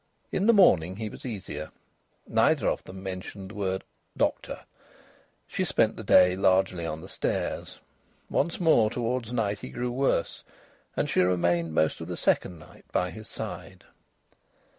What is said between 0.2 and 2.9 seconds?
In the morning he was easier. Neither of